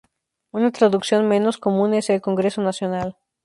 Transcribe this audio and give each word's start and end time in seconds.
Una 0.51 0.71
traducción 0.71 1.27
menos 1.27 1.59
común 1.59 1.93
es 1.93 2.09
"el 2.09 2.21
Congreso 2.21 2.59
Nacional". 2.63 3.17